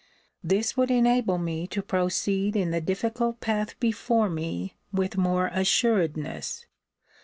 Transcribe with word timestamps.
This 0.43 0.75
would 0.75 0.89
enable 0.89 1.37
me 1.37 1.67
to 1.67 1.83
proceed 1.83 2.55
in 2.55 2.71
the 2.71 2.81
difficult 2.81 3.39
path 3.39 3.79
before 3.79 4.31
me 4.31 4.75
with 4.91 5.15
more 5.15 5.51
assuredness. 5.53 6.65